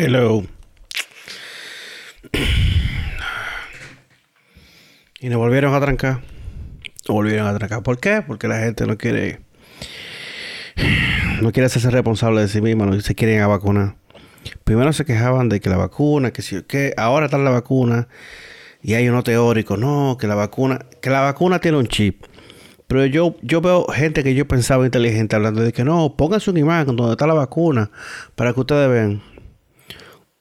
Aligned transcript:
Hello. 0.00 0.44
Y 5.18 5.28
nos 5.28 5.38
volvieron 5.38 5.74
a 5.74 5.80
trancar. 5.80 6.20
Nos 7.08 7.16
volvieron 7.16 7.48
a 7.48 7.58
trancar. 7.58 7.82
¿Por 7.82 7.98
qué? 7.98 8.22
Porque 8.24 8.46
la 8.46 8.60
gente 8.60 8.86
no 8.86 8.96
quiere. 8.96 9.40
No 11.42 11.50
quiere 11.50 11.66
hacerse 11.66 11.90
responsable 11.90 12.42
de 12.42 12.46
sí 12.46 12.60
misma, 12.60 12.86
no 12.86 13.00
se 13.00 13.16
quieren 13.16 13.40
a 13.40 13.48
vacunar. 13.48 13.96
Primero 14.62 14.92
se 14.92 15.04
quejaban 15.04 15.48
de 15.48 15.58
que 15.58 15.68
la 15.68 15.76
vacuna, 15.76 16.30
que 16.30 16.42
si 16.42 16.62
que 16.62 16.94
ahora 16.96 17.26
está 17.26 17.38
la 17.38 17.50
vacuna. 17.50 18.06
Y 18.80 18.94
hay 18.94 19.08
uno 19.08 19.24
teórico, 19.24 19.76
no, 19.76 20.16
que 20.16 20.28
la 20.28 20.36
vacuna, 20.36 20.86
que 21.02 21.10
la 21.10 21.22
vacuna 21.22 21.58
tiene 21.58 21.76
un 21.76 21.88
chip. 21.88 22.24
Pero 22.86 23.04
yo, 23.06 23.34
yo 23.42 23.60
veo 23.60 23.84
gente 23.86 24.22
que 24.22 24.36
yo 24.36 24.46
pensaba 24.46 24.84
inteligente 24.84 25.34
hablando 25.34 25.60
de 25.60 25.72
que 25.72 25.82
no, 25.82 26.14
pónganse 26.16 26.50
un 26.50 26.58
imán 26.58 26.86
donde 26.86 27.10
está 27.10 27.26
la 27.26 27.34
vacuna 27.34 27.90
para 28.36 28.52
que 28.52 28.60
ustedes 28.60 28.88
vean. 28.88 29.37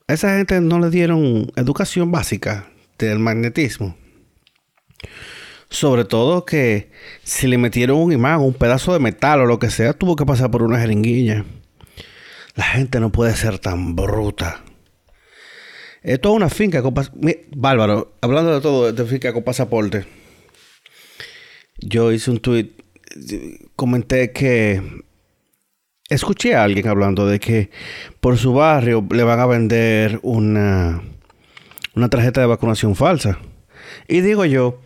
Esa 0.08 0.38
gente 0.38 0.62
no 0.62 0.80
le 0.80 0.90
dieron 0.90 1.52
educación 1.58 2.14
básica 2.14 2.70
del 2.98 3.20
magnetismo. 3.20 3.98
Sobre 5.70 6.06
todo 6.06 6.46
que 6.46 6.90
si 7.24 7.46
le 7.48 7.58
metieron 7.58 7.98
un 7.98 8.14
imán, 8.14 8.40
un 8.40 8.54
pedazo 8.54 8.94
de 8.94 9.00
metal 9.00 9.42
o 9.42 9.46
lo 9.46 9.60
que 9.60 9.70
sea, 9.70 9.92
tuvo 9.92 10.16
que 10.16 10.26
pasar 10.26 10.50
por 10.50 10.64
una 10.64 10.80
jeringuilla. 10.80 11.44
La 12.56 12.64
gente 12.64 13.02
no 13.02 13.12
puede 13.12 13.36
ser 13.36 13.60
tan 13.60 13.98
bruta. 13.98 14.64
Esto 16.04 16.30
es 16.30 16.36
una 16.38 16.50
finca 16.50 16.82
con 16.82 16.94
Bárbaro, 17.58 18.16
hablando 18.22 18.56
de 18.56 18.62
todo, 18.62 18.94
de 18.94 19.06
finca 19.06 19.34
con 19.34 19.44
pasaporte. 19.44 20.06
Yo 21.80 22.14
hice 22.14 22.32
un 22.32 22.40
tweet, 22.40 22.72
comenté 23.76 24.32
que 24.32 24.82
escuché 26.10 26.56
a 26.56 26.64
alguien 26.64 26.88
hablando 26.88 27.26
de 27.28 27.40
que 27.40 27.70
por 28.20 28.38
su 28.38 28.54
barrio 28.54 29.06
le 29.12 29.24
van 29.24 29.40
a 29.40 29.46
vender 29.46 30.20
una, 30.24 31.02
una 31.96 32.10
tarjeta 32.10 32.42
de 32.42 32.48
vacunación 32.48 32.96
falsa. 32.96 33.40
Y 34.08 34.22
digo 34.22 34.46
yo 34.46 34.80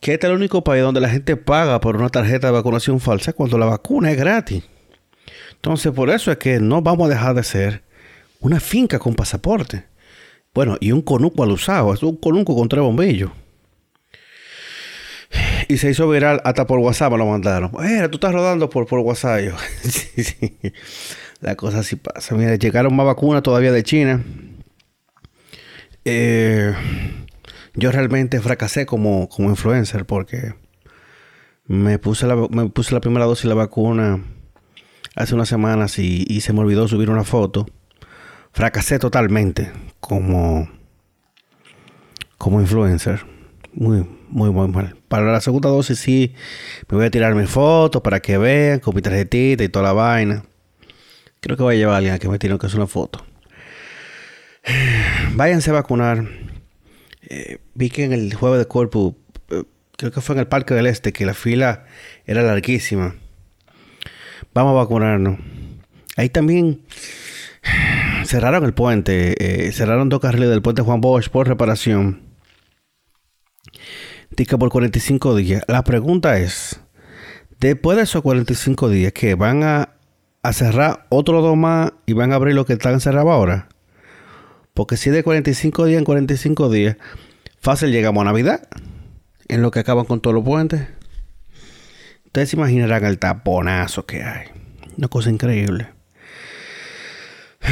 que 0.00 0.14
este 0.14 0.26
es 0.26 0.30
el 0.30 0.36
único 0.36 0.64
país 0.64 0.82
donde 0.82 1.00
la 1.00 1.08
gente 1.08 1.36
paga 1.36 1.80
por 1.80 1.96
una 1.96 2.08
tarjeta 2.08 2.48
de 2.48 2.52
vacunación 2.52 3.00
falsa 3.00 3.32
cuando 3.32 3.58
la 3.58 3.66
vacuna 3.66 4.10
es 4.10 4.16
gratis. 4.16 4.64
Entonces, 5.52 5.92
por 5.92 6.10
eso 6.10 6.32
es 6.32 6.38
que 6.38 6.58
no 6.58 6.82
vamos 6.82 7.06
a 7.06 7.10
dejar 7.10 7.34
de 7.36 7.44
ser 7.44 7.82
una 8.40 8.58
finca 8.58 8.98
con 8.98 9.14
pasaporte. 9.14 9.84
Bueno, 10.52 10.76
y 10.80 10.90
un 10.90 11.02
conuco 11.02 11.44
al 11.44 11.52
usado, 11.52 11.94
es 11.94 12.02
un 12.02 12.16
conuco 12.16 12.56
con 12.56 12.68
tres 12.68 12.82
bombillos. 12.82 13.30
Y 15.72 15.78
se 15.78 15.88
hizo 15.88 16.06
viral 16.06 16.42
hasta 16.44 16.66
por 16.66 16.80
WhatsApp 16.80 17.12
me 17.12 17.16
lo 17.16 17.24
mandaron. 17.24 17.70
Eh, 17.82 18.06
tú 18.10 18.16
estás 18.16 18.34
rodando 18.34 18.68
por, 18.68 18.86
por 18.86 18.98
WhatsApp. 18.98 19.40
sí. 19.82 20.58
La 21.40 21.56
cosa 21.56 21.78
así 21.78 21.96
pasa. 21.96 22.34
Mira, 22.34 22.56
llegaron 22.56 22.94
más 22.94 23.06
vacunas 23.06 23.42
todavía 23.42 23.72
de 23.72 23.82
China. 23.82 24.22
Eh, 26.04 26.74
yo 27.72 27.90
realmente 27.90 28.38
fracasé 28.42 28.84
como, 28.84 29.30
como 29.30 29.48
influencer 29.48 30.04
porque 30.04 30.52
me 31.64 31.98
puse, 31.98 32.26
la, 32.26 32.36
me 32.36 32.68
puse 32.68 32.92
la 32.92 33.00
primera 33.00 33.24
dosis 33.24 33.44
de 33.44 33.48
la 33.48 33.54
vacuna 33.54 34.22
hace 35.16 35.34
unas 35.34 35.48
semanas 35.48 35.98
y, 35.98 36.26
y 36.28 36.42
se 36.42 36.52
me 36.52 36.60
olvidó 36.60 36.86
subir 36.86 37.08
una 37.08 37.24
foto. 37.24 37.64
Fracasé 38.52 38.98
totalmente 38.98 39.72
como, 40.00 40.68
como 42.36 42.60
influencer. 42.60 43.24
Muy, 43.74 44.06
muy, 44.28 44.50
muy 44.50 44.68
mal. 44.68 44.96
Para 45.08 45.32
la 45.32 45.40
segunda 45.40 45.68
dosis 45.68 45.98
sí 45.98 46.34
me 46.88 46.98
voy 46.98 47.06
a 47.06 47.10
tirar 47.10 47.34
mi 47.34 47.46
foto 47.46 48.02
para 48.02 48.20
que 48.20 48.36
vean 48.36 48.80
con 48.80 48.94
mi 48.94 49.00
tarjetita 49.02 49.64
y 49.64 49.68
toda 49.68 49.84
la 49.84 49.92
vaina. 49.92 50.44
Creo 51.40 51.56
que 51.56 51.62
voy 51.62 51.76
a 51.76 51.78
llevar 51.78 51.94
a 51.94 51.96
alguien 51.98 52.14
a 52.14 52.18
que 52.18 52.28
me 52.28 52.38
tire 52.38 52.58
que 52.58 52.66
es 52.66 52.74
una 52.74 52.86
foto. 52.86 53.24
Váyanse 55.34 55.70
a 55.70 55.74
vacunar. 55.74 56.28
Eh, 57.22 57.58
vi 57.74 57.90
que 57.90 58.04
en 58.04 58.12
el 58.12 58.34
jueves 58.34 58.58
de 58.58 58.66
cuerpo, 58.66 59.16
eh, 59.50 59.64
creo 59.96 60.12
que 60.12 60.20
fue 60.20 60.34
en 60.34 60.40
el 60.40 60.46
Parque 60.46 60.74
del 60.74 60.86
Este, 60.86 61.12
que 61.12 61.24
la 61.24 61.34
fila 61.34 61.86
era 62.26 62.42
larguísima. 62.42 63.16
Vamos 64.54 64.72
a 64.72 64.74
vacunarnos. 64.74 65.38
Ahí 66.16 66.28
también 66.28 66.82
cerraron 68.24 68.64
el 68.64 68.74
puente. 68.74 69.34
Eh, 69.38 69.72
cerraron 69.72 70.10
dos 70.10 70.20
carriles 70.20 70.50
del 70.50 70.62
puente 70.62 70.82
Juan 70.82 71.00
Bosch 71.00 71.30
por 71.30 71.48
reparación. 71.48 72.31
Dice 74.36 74.56
por 74.56 74.70
45 74.70 75.36
días. 75.36 75.62
La 75.68 75.84
pregunta 75.84 76.38
es, 76.38 76.80
después 77.60 77.96
de 77.96 78.04
esos 78.04 78.22
45 78.22 78.88
días, 78.88 79.12
que 79.12 79.34
van 79.34 79.62
a, 79.62 79.90
cerrar 80.52 81.06
otro 81.10 81.42
dos 81.42 81.56
más 81.56 81.92
y 82.06 82.14
van 82.14 82.32
a 82.32 82.36
abrir 82.36 82.54
lo 82.54 82.64
que 82.64 82.72
están 82.72 83.00
cerrados 83.00 83.30
ahora? 83.30 83.68
Porque 84.74 84.96
si 84.96 85.10
de 85.10 85.22
45 85.22 85.84
días 85.84 85.98
en 85.98 86.04
45 86.04 86.70
días, 86.70 86.96
fácil 87.60 87.92
llegamos 87.92 88.22
a 88.22 88.24
Navidad, 88.24 88.66
en 89.48 89.60
lo 89.60 89.70
que 89.70 89.80
acaban 89.80 90.06
con 90.06 90.20
todos 90.20 90.34
los 90.34 90.44
puentes. 90.44 90.88
Ustedes 92.24 92.48
se 92.48 92.56
imaginarán 92.56 93.04
el 93.04 93.18
taponazo 93.18 94.06
que 94.06 94.22
hay. 94.22 94.46
Una 94.96 95.08
cosa 95.08 95.28
increíble. 95.28 95.88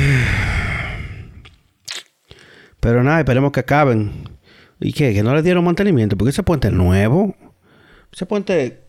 Pero 2.80 3.02
nada, 3.02 3.20
esperemos 3.20 3.52
que 3.52 3.60
acaben. 3.60 4.39
¿Y 4.80 4.92
qué? 4.92 5.12
¿Que 5.12 5.22
no 5.22 5.34
le 5.34 5.42
dieron 5.42 5.64
mantenimiento? 5.64 6.16
Porque 6.16 6.30
ese 6.30 6.42
puente 6.42 6.68
es 6.68 6.74
nuevo. 6.74 7.36
Ese 8.12 8.26
puente, 8.26 8.80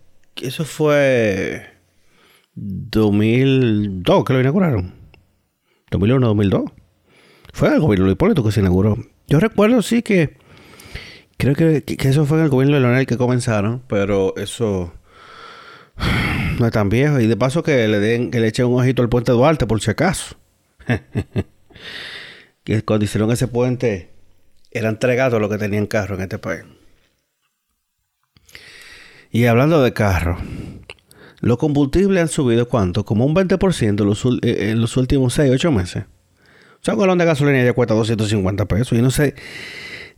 eso 0.41 0.63
fue 0.63 1.68
2002 2.56 4.25
que 4.25 4.34
lo 4.34 4.40
inauguraron. 4.40 4.94
2001, 5.91 6.28
2002. 6.28 6.63
Fue 7.53 7.74
el 7.74 7.81
gobierno 7.81 8.06
de 8.06 8.13
Hipólito 8.13 8.44
que 8.44 8.52
se 8.52 8.62
inauguró. 8.62 8.97
Yo 9.28 9.40
recuerdo, 9.40 9.81
sí, 9.81 10.02
que 10.02 10.38
creo 11.38 11.56
que, 11.56 11.84
eso 11.85 12.25
fue 12.25 12.38
en 12.38 12.46
el 12.46 12.50
gobierno 12.50 12.75
de 12.75 12.81
Leonel 12.81 13.06
que 13.06 13.18
comenzaron, 13.18 13.84
pero 13.88 14.34
eso 14.38 14.94
no 16.59 16.66
es 16.66 16.72
tan 16.72 16.88
viejo. 16.88 17.19
Y 17.19 17.28
de 17.28 17.35
paso 17.35 17.63
que 17.63 17.88
le 17.90 18.00
den, 18.00 18.31
que 18.31 18.40
le 18.40 18.47
echen 18.47 18.68
un 18.68 18.79
ojito 18.79 19.02
al 19.02 19.09
puente 19.09 19.34
Duarte, 19.34 19.68
por 19.68 19.81
si 19.81 19.91
acaso. 19.91 20.38
que 22.63 22.81
cuando 22.84 23.03
hicieron 23.03 23.29
ese 23.31 23.47
puente 23.47 24.12
eran 24.71 24.93
entregado 24.93 25.39
lo 25.39 25.49
que 25.49 25.57
tenían 25.57 25.85
carro 25.85 26.15
en 26.15 26.21
este 26.21 26.39
país. 26.39 26.63
Y 29.31 29.45
hablando 29.45 29.81
de 29.81 29.93
carro, 29.93 30.37
los 31.39 31.57
combustibles 31.57 32.21
han 32.21 32.27
subido 32.27 32.67
cuánto? 32.67 33.05
Como 33.05 33.25
un 33.25 33.35
20% 33.35 34.39
eh, 34.43 34.71
en 34.71 34.81
los 34.81 34.97
últimos 34.97 35.33
6, 35.33 35.51
8 35.53 35.71
meses. 35.71 36.03
O 36.75 36.83
sea, 36.83 36.95
un 36.95 36.99
galón 36.99 37.17
de 37.17 37.25
gasolina 37.25 37.63
ya 37.63 37.73
cuesta 37.73 37.93
250 37.93 38.65
pesos. 38.65 38.97
Y 38.97 39.01
no 39.01 39.11
sé, 39.11 39.35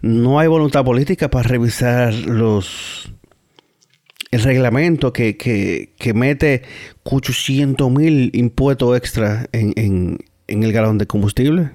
no 0.01 0.39
hay 0.39 0.47
voluntad 0.47 0.83
política 0.83 1.29
para 1.29 1.47
revisar 1.47 2.13
los 2.13 3.11
el 4.31 4.41
reglamento 4.41 5.13
que, 5.13 5.37
que, 5.37 6.13
mete 6.15 6.63
800 7.03 7.91
mil 7.91 8.31
impuestos 8.33 8.97
extra 8.97 9.47
en, 9.51 10.17
en 10.47 10.63
el 10.63 10.73
galón 10.73 10.97
de 10.97 11.05
combustible. 11.05 11.69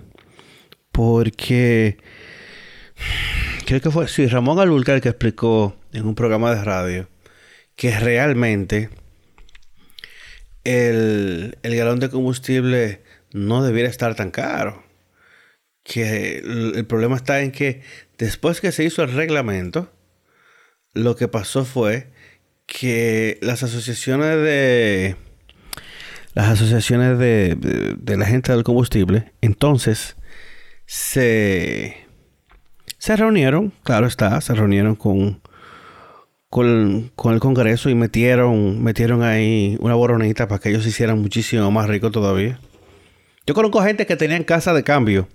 Porque 0.91 1.99
creo 3.67 3.81
que 3.81 3.91
fue, 3.91 4.09
sí, 4.09 4.27
Ramón 4.27 4.59
Alulcar 4.59 5.01
que 5.01 5.11
explicó 5.11 5.77
en 5.93 6.07
un 6.07 6.15
programa 6.15 6.55
de 6.55 6.65
radio 6.65 7.09
que 7.77 7.99
realmente 7.99 8.91
el, 10.65 11.57
galón 11.63 12.01
de 12.01 12.11
combustible 12.11 13.03
no 13.33 13.63
debiera 13.63 13.89
estar 13.89 14.15
tan 14.15 14.31
caro. 14.31 14.83
Que 15.85 16.39
el, 16.39 16.85
problema 16.87 17.17
está 17.17 17.41
en 17.41 17.53
que 17.53 17.83
después 18.19 18.61
que 18.61 18.73
se 18.73 18.85
hizo 18.85 19.03
el 19.03 19.13
reglamento, 19.13 19.93
lo 20.93 21.17
que 21.17 21.29
pasó 21.29 21.65
fue 21.65 22.09
que 22.67 23.39
las 23.41 23.63
asociaciones 23.63 24.37
de 24.43 25.17
las 26.35 26.49
asociaciones 26.49 27.19
de, 27.19 27.57
de 27.99 28.17
la 28.17 28.27
gente 28.27 28.53
del 28.53 28.65
combustible 28.65 29.33
entonces 29.41 30.17
se 30.85 32.07
se 32.99 33.17
reunieron, 33.17 33.73
claro 33.83 34.06
está, 34.06 34.41
se 34.41 34.55
reunieron 34.55 34.97
con, 34.97 35.41
con, 36.50 37.11
el 37.33 37.41
Congreso 37.41 37.91
y 37.91 37.95
metieron, 37.95 38.83
metieron 38.83 39.23
ahí 39.23 39.77
una 39.81 39.95
boronita 39.95 40.49
para 40.49 40.61
que 40.61 40.71
ellos 40.71 40.83
se 40.83 40.91
hicieran 40.91 41.21
muchísimo 41.21 41.71
más 41.71 41.89
ricos 41.89 42.12
todavía. 42.12 42.61
Yo 43.47 43.55
conozco 43.55 43.83
gente 43.83 44.06
que 44.06 44.17
tenían 44.17 44.45
casa 44.45 44.75
de 44.75 44.83
cambio 44.83 45.29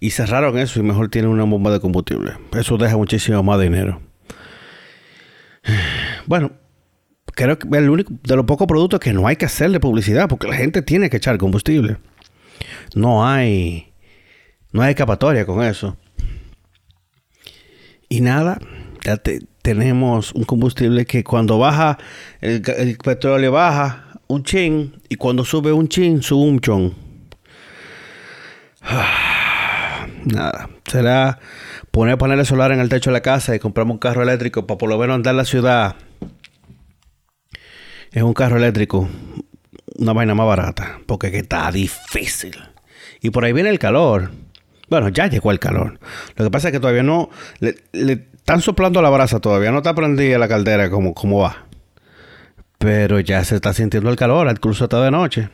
y 0.00 0.10
cerraron 0.10 0.58
eso 0.58 0.80
y 0.80 0.82
mejor 0.82 1.08
tienen 1.08 1.30
una 1.30 1.44
bomba 1.44 1.70
de 1.70 1.80
combustible. 1.80 2.32
Eso 2.52 2.76
deja 2.76 2.96
muchísimo 2.96 3.42
más 3.42 3.60
dinero. 3.60 4.00
Bueno, 6.24 6.52
creo 7.34 7.58
que 7.58 7.66
el 7.76 7.90
único 7.90 8.12
de 8.22 8.36
los 8.36 8.44
pocos 8.44 8.68
productos 8.68 9.00
que 9.00 9.12
no 9.12 9.26
hay 9.26 9.34
que 9.34 9.46
hacerle 9.46 9.80
publicidad 9.80 10.28
porque 10.28 10.46
la 10.46 10.54
gente 10.54 10.80
tiene 10.80 11.10
que 11.10 11.16
echar 11.16 11.36
combustible. 11.36 11.96
No 12.94 13.26
hay 13.26 13.92
no 14.72 14.82
hay 14.82 14.90
escapatoria 14.90 15.44
con 15.44 15.64
eso. 15.64 15.96
Y 18.12 18.20
nada, 18.20 18.58
ya 19.06 19.16
tenemos 19.62 20.32
un 20.34 20.44
combustible 20.44 21.06
que 21.06 21.24
cuando 21.24 21.58
baja, 21.58 21.96
el, 22.42 22.98
petróleo 23.02 23.52
baja 23.52 24.18
un 24.26 24.44
chin 24.44 25.00
y 25.08 25.16
cuando 25.16 25.46
sube 25.46 25.72
un 25.72 25.88
chin, 25.88 26.20
sube 26.22 26.46
un 26.46 26.60
chon. 26.60 26.94
nada. 30.26 30.68
Será 30.86 31.38
poner 31.90 32.18
paneles 32.18 32.48
solares 32.48 32.76
en 32.76 32.82
el 32.82 32.90
techo 32.90 33.08
de 33.08 33.14
la 33.14 33.22
casa 33.22 33.54
y 33.54 33.58
comprarme 33.58 33.92
un 33.92 33.98
carro 33.98 34.22
eléctrico 34.22 34.66
para 34.66 34.76
por 34.76 34.90
lo 34.90 34.98
menos 34.98 35.14
andar 35.14 35.34
la 35.34 35.46
ciudad. 35.46 35.96
Es 38.10 38.22
un 38.22 38.34
carro 38.34 38.58
eléctrico, 38.58 39.08
una 39.96 40.12
vaina 40.12 40.34
más 40.34 40.46
barata, 40.46 41.00
porque 41.06 41.30
que 41.30 41.38
está 41.38 41.72
difícil. 41.72 42.58
Y 43.22 43.30
por 43.30 43.46
ahí 43.46 43.54
viene 43.54 43.70
el 43.70 43.78
calor. 43.78 44.32
Bueno, 44.92 45.08
ya 45.08 45.26
llegó 45.26 45.50
el 45.52 45.58
calor. 45.58 45.98
Lo 46.36 46.44
que 46.44 46.50
pasa 46.50 46.68
es 46.68 46.72
que 46.72 46.78
todavía 46.78 47.02
no. 47.02 47.30
Le, 47.60 47.76
están 48.34 48.60
soplando 48.60 49.00
la 49.00 49.08
brasa, 49.08 49.40
todavía 49.40 49.70
no 49.70 49.78
está 49.78 49.94
prendida 49.94 50.36
la 50.36 50.48
caldera 50.48 50.90
como, 50.90 51.14
como 51.14 51.38
va. 51.38 51.64
Pero 52.76 53.18
ya 53.18 53.42
se 53.42 53.54
está 53.54 53.72
sintiendo 53.72 54.10
el 54.10 54.16
calor, 54.16 54.50
incluso 54.50 54.84
hasta 54.84 55.02
de 55.02 55.10
noche. 55.10 55.48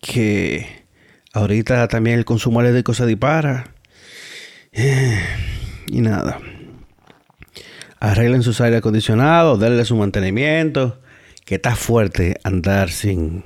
Que 0.00 0.84
ahorita 1.32 1.88
también 1.88 2.20
el 2.20 2.24
consumo 2.24 2.60
eléctrico 2.60 2.94
se 2.94 3.04
dispara. 3.04 3.74
Y 5.88 6.00
nada. 6.00 6.38
Arreglen 7.98 8.44
sus 8.44 8.60
aire 8.60 8.76
acondicionados, 8.76 9.58
denle 9.58 9.84
su 9.84 9.96
mantenimiento. 9.96 11.00
Que 11.44 11.56
está 11.56 11.74
fuerte 11.74 12.38
andar 12.44 12.90
sin, 12.90 13.44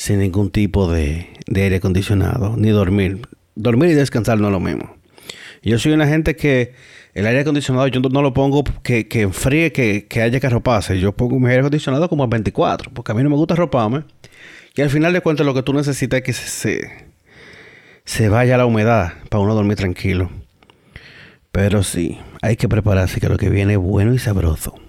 sin 0.00 0.18
ningún 0.18 0.50
tipo 0.50 0.90
de, 0.90 1.26
de 1.46 1.62
aire 1.62 1.76
acondicionado, 1.76 2.54
ni 2.56 2.70
dormir. 2.70 3.20
Dormir 3.54 3.90
y 3.90 3.92
descansar 3.92 4.40
no 4.40 4.46
es 4.46 4.52
lo 4.52 4.58
mismo. 4.58 4.96
Yo 5.62 5.78
soy 5.78 5.92
una 5.92 6.08
gente 6.08 6.36
que 6.36 6.72
el 7.12 7.26
aire 7.26 7.40
acondicionado 7.40 7.86
yo 7.88 8.00
no 8.00 8.22
lo 8.22 8.32
pongo 8.32 8.64
que, 8.82 9.08
que 9.08 9.20
enfríe, 9.20 9.72
que, 9.72 10.06
que, 10.06 10.22
haya 10.22 10.40
que 10.40 10.46
arroparse. 10.46 10.98
Yo 10.98 11.12
pongo 11.12 11.38
mi 11.38 11.48
aire 11.48 11.60
acondicionado 11.60 12.08
como 12.08 12.24
a 12.24 12.28
24, 12.28 12.90
porque 12.94 13.12
a 13.12 13.14
mí 13.14 13.22
no 13.22 13.28
me 13.28 13.36
gusta 13.36 13.52
arroparme. 13.52 14.04
Y 14.74 14.80
al 14.80 14.88
final 14.88 15.12
de 15.12 15.20
cuentas 15.20 15.44
lo 15.44 15.52
que 15.52 15.62
tú 15.62 15.74
necesitas 15.74 16.16
es 16.20 16.24
que 16.24 16.32
se, 16.32 16.90
se 18.06 18.28
vaya 18.30 18.56
la 18.56 18.64
humedad 18.64 19.12
para 19.28 19.42
uno 19.42 19.54
dormir 19.54 19.76
tranquilo. 19.76 20.30
Pero 21.52 21.82
sí, 21.82 22.18
hay 22.40 22.56
que 22.56 22.70
prepararse 22.70 23.20
que 23.20 23.28
lo 23.28 23.36
que 23.36 23.50
viene 23.50 23.74
es 23.74 23.78
bueno 23.78 24.14
y 24.14 24.18
sabroso. 24.18 24.80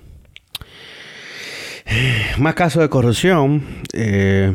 Más 2.37 2.53
casos 2.55 2.81
de 2.81 2.87
corrupción. 2.87 3.65
Eh, 3.91 4.53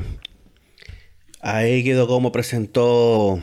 ahí 1.46 1.82
Guido 1.82 2.06
como 2.08 2.32
presentó 2.32 3.40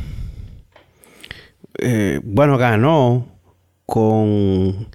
eh, 1.80 2.20
bueno, 2.24 2.58
ganó 2.58 3.28
con, 3.86 4.90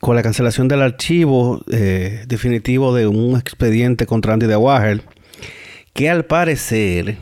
con 0.00 0.16
la 0.16 0.22
cancelación 0.22 0.68
del 0.68 0.82
archivo 0.82 1.62
eh, 1.70 2.24
definitivo 2.26 2.94
de 2.94 3.06
un 3.06 3.38
expediente 3.38 4.06
contra 4.06 4.34
Andy 4.34 4.46
de 4.46 4.56
Wager, 4.56 5.02
que 5.94 6.10
al 6.10 6.26
parecer, 6.26 7.18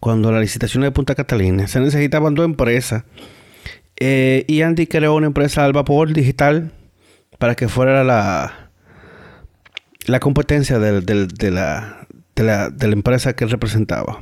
cuando 0.00 0.30
la 0.32 0.40
licitación 0.40 0.82
de 0.82 0.92
Punta 0.92 1.14
Catalina 1.14 1.66
se 1.66 1.80
necesitaban 1.80 2.34
dos 2.34 2.44
empresas, 2.44 3.04
eh, 3.98 4.44
y 4.46 4.62
Andy 4.62 4.86
creó 4.86 5.14
una 5.14 5.26
empresa 5.26 5.64
al 5.64 5.72
vapor 5.72 6.12
digital 6.12 6.72
para 7.38 7.54
que 7.54 7.68
fuera 7.68 8.04
la, 8.04 8.70
la 10.06 10.20
competencia 10.20 10.78
de, 10.78 11.50
la, 11.50 12.05
de, 12.36 12.44
la, 12.44 12.70
de 12.70 12.86
la 12.86 12.92
empresa 12.92 13.34
que 13.34 13.44
él 13.44 13.50
representaba. 13.50 14.18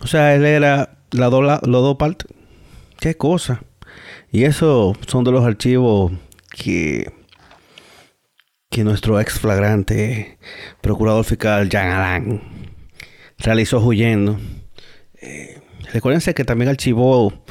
O 0.00 0.06
sea, 0.06 0.34
él 0.34 0.46
era 0.46 0.98
la 1.10 1.28
los 1.28 1.60
dos 1.62 1.96
partes. 1.96 2.28
Qué 3.00 3.16
cosa. 3.16 3.62
Y 4.30 4.44
eso 4.44 4.94
son 5.06 5.24
de 5.24 5.32
los 5.32 5.44
archivos 5.44 6.12
que, 6.50 7.12
que 8.70 8.84
nuestro 8.84 9.20
ex 9.20 9.38
flagrante 9.38 10.38
procurador 10.80 11.24
fiscal 11.24 11.68
Jean 11.68 11.88
Alain 11.88 12.40
realizó 13.38 13.80
huyendo. 13.80 14.38
Eh, 15.20 15.60
recuérdense 15.92 16.34
que 16.34 16.44
también 16.44 16.68
archivó 16.68 17.44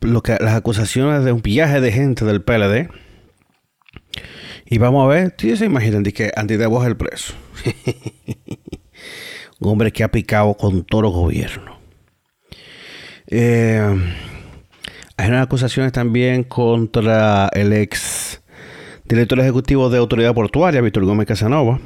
lo 0.00 0.22
que, 0.22 0.36
las 0.40 0.54
acusaciones 0.54 1.24
de 1.24 1.32
un 1.32 1.42
viaje 1.42 1.80
de 1.80 1.92
gente 1.92 2.24
del 2.24 2.42
PLD. 2.42 2.90
Y 4.72 4.78
vamos 4.78 5.04
a 5.04 5.06
ver, 5.06 5.34
si 5.36 5.54
se 5.54 5.66
imaginan 5.66 6.02
que 6.02 6.32
Debo 6.46 6.80
es 6.80 6.88
el 6.88 6.96
preso. 6.96 7.34
un 9.60 9.68
hombre 9.70 9.92
que 9.92 10.02
ha 10.02 10.10
picado 10.10 10.54
con 10.54 10.82
todo 10.82 11.02
el 11.02 11.10
gobierno. 11.10 11.78
Eh, 13.26 13.82
hay 15.18 15.28
unas 15.28 15.42
acusaciones 15.42 15.92
también 15.92 16.42
contra 16.44 17.50
el 17.52 17.74
ex 17.74 18.40
director 19.04 19.38
ejecutivo 19.40 19.90
de 19.90 19.98
Autoridad 19.98 20.32
Portuaria, 20.32 20.80
Víctor 20.80 21.04
Gómez 21.04 21.26
Casanova. 21.26 21.78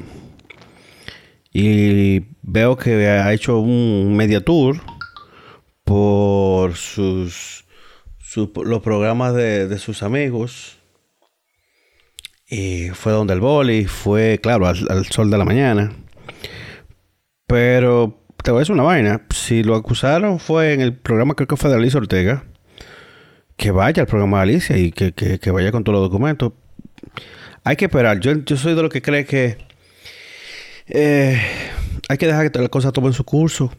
Y 1.51 2.23
veo 2.41 2.77
que 2.77 3.05
ha 3.09 3.33
hecho 3.33 3.59
un 3.59 4.15
media 4.15 4.39
tour 4.39 4.79
por 5.83 6.75
sus, 6.75 7.65
los 8.55 8.81
programas 8.81 9.33
de, 9.33 9.77
sus 9.77 10.03
amigos. 10.03 10.76
Y 12.49 12.89
fue 12.89 13.11
donde 13.11 13.33
el 13.33 13.41
boli, 13.41 13.85
fue, 13.85 14.39
claro, 14.41 14.67
al, 14.67 14.77
al 14.89 15.05
sol 15.07 15.29
de 15.29 15.37
la 15.37 15.45
mañana. 15.45 15.91
Pero 17.45 18.21
te 18.43 18.51
voy 18.51 18.59
a 18.59 18.61
decir 18.61 18.73
una 18.73 18.83
vaina. 18.83 19.21
Si 19.33 19.63
lo 19.63 19.75
acusaron 19.75 20.39
fue 20.39 20.73
en 20.73 20.81
el 20.81 20.93
programa, 20.93 21.33
creo 21.33 21.47
que 21.47 21.57
fue 21.57 21.69
de 21.69 21.75
Alicia 21.75 21.99
Ortega. 21.99 22.45
Que 23.55 23.71
vaya 23.71 24.03
al 24.03 24.07
programa 24.07 24.37
de 24.37 24.43
Alicia 24.43 24.77
y 24.77 24.91
que, 24.91 25.51
vaya 25.51 25.71
con 25.71 25.83
todos 25.83 25.99
los 25.99 26.09
documentos. 26.09 26.53
Hay 27.63 27.75
que 27.75 27.85
esperar. 27.85 28.19
Yo, 28.19 28.33
yo 28.33 28.55
soy 28.55 28.75
de 28.75 28.81
los 28.81 28.91
que 28.91 29.01
cree 29.01 29.25
que 29.25 29.57
eh, 30.87 31.41
hay 32.07 32.17
que 32.17 32.27
dejar 32.27 32.51
que 32.51 32.59
las 32.59 32.69
cosas 32.69 32.93
tomen 32.93 33.13
su 33.13 33.23
curso. 33.23 33.71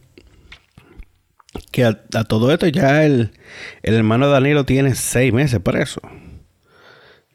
Que 1.71 1.85
a, 1.85 1.93
todo 1.93 2.51
esto 2.51 2.67
ya 2.67 3.05
el, 3.05 3.31
el, 3.81 3.95
hermano 3.95 4.29
Danilo 4.29 4.65
tiene 4.65 4.93
seis 4.93 5.33
meses 5.33 5.59
preso. 5.61 6.01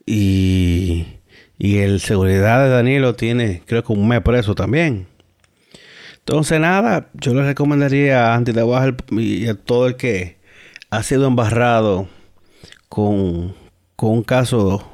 Y, 0.06 1.06
y 1.58 1.78
el 1.78 2.00
seguridad 2.00 2.64
de 2.64 2.70
Danilo 2.70 3.14
tiene 3.14 3.62
creo 3.66 3.82
que 3.84 3.92
un 3.92 4.08
mes 4.08 4.20
preso 4.22 4.54
también. 4.54 5.06
Entonces, 6.18 6.58
nada, 6.58 7.10
yo 7.14 7.34
le 7.34 7.44
recomendaría 7.44 8.34
a 8.34 8.40
de 8.40 8.94
y 9.10 9.46
a 9.46 9.54
todo 9.54 9.86
el 9.86 9.96
que 9.96 10.38
ha 10.90 11.02
sido 11.02 11.26
embarrado 11.26 12.08
con, 12.88 13.54
con 13.96 14.10
un 14.10 14.22
caso 14.22 14.90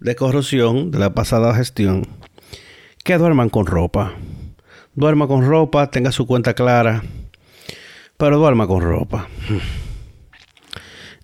de 0.00 0.16
corrupción 0.16 0.90
de 0.90 0.98
la 0.98 1.14
pasada 1.14 1.54
gestión 1.54 2.06
que 3.04 3.18
duerman 3.18 3.50
con 3.50 3.66
ropa. 3.66 4.14
Duerma 4.94 5.28
con 5.28 5.46
ropa, 5.46 5.90
tenga 5.90 6.10
su 6.10 6.26
cuenta 6.26 6.54
clara, 6.54 7.02
pero 8.16 8.38
duerma 8.38 8.66
con 8.66 8.82
ropa. 8.82 9.28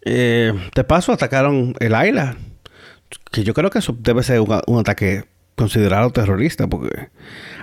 Eh, 0.02 0.54
de 0.74 0.84
paso, 0.84 1.12
atacaron 1.12 1.74
el 1.78 1.94
Aila, 1.94 2.34
que 3.30 3.44
yo 3.44 3.54
creo 3.54 3.70
que 3.70 3.80
eso 3.80 3.96
debe 3.98 4.22
ser 4.22 4.40
un, 4.40 4.60
un 4.66 4.78
ataque 4.78 5.24
considerado 5.56 6.10
terrorista, 6.10 6.68
porque 6.68 7.10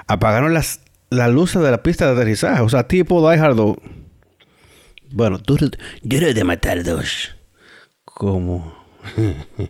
apagaron 0.07 0.53
las 0.53 0.81
la 1.09 1.27
luz 1.27 1.53
de 1.53 1.71
la 1.71 1.83
pista 1.83 2.05
de 2.05 2.13
aterrizaje. 2.13 2.61
O 2.61 2.69
sea, 2.69 2.87
tipo 2.87 3.29
Die 3.29 3.39
Hard 3.39 3.57
Bueno, 5.11 5.39
tú 5.39 5.57
de 6.03 6.43
matar 6.43 6.83
dos. 6.83 7.35
Como. 8.05 8.75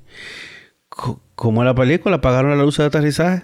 como 1.36 1.62
en 1.62 1.68
la 1.68 1.76
película, 1.76 2.18
apagaron 2.18 2.58
la 2.58 2.64
luz 2.64 2.78
de 2.78 2.86
aterrizaje. 2.86 3.44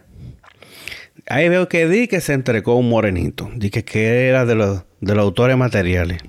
Ahí 1.27 1.47
veo 1.47 1.69
que 1.69 1.87
di 1.87 2.07
que 2.07 2.21
se 2.21 2.33
entregó 2.33 2.75
un 2.75 2.89
morenito. 2.89 3.49
Dije 3.55 3.85
que 3.85 4.27
era 4.27 4.45
de 4.45 4.55
los, 4.55 4.83
de 4.99 5.15
los 5.15 5.23
autores 5.23 5.55
materiales. 5.55 6.21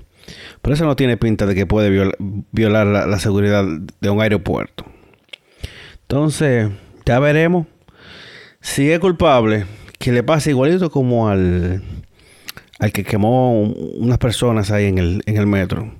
Pero 0.61 0.73
eso 0.73 0.85
no 0.85 0.95
tiene 0.95 1.17
pinta 1.17 1.45
de 1.45 1.53
que 1.53 1.65
puede 1.65 1.89
violar, 2.51 2.87
la, 2.87 3.05
la 3.05 3.19
seguridad 3.19 3.65
de 3.99 4.09
un 4.09 4.21
aeropuerto. 4.21 4.85
Entonces, 6.07 6.69
ya 7.03 7.19
veremos. 7.19 7.65
Si 8.61 8.91
es 8.91 8.99
culpable, 8.99 9.65
que 9.97 10.11
le 10.11 10.21
pase 10.21 10.51
igualito 10.51 10.91
como 10.91 11.29
al, 11.29 11.81
al 12.79 12.91
que 12.91 13.03
quemó 13.03 13.61
unas 13.61 14.19
personas 14.19 14.69
ahí 14.69 14.85
en 14.85 14.99
el, 14.99 15.23
en 15.25 15.37
el 15.37 15.47
metro. 15.47 15.95